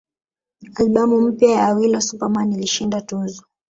Albamu 0.75 1.21
mpya 1.21 1.51
ya 1.51 1.63
Awilo 1.67 2.01
Super 2.01 2.29
Man 2.29 2.53
ilishinda 2.53 3.01
tuzo 3.01 3.43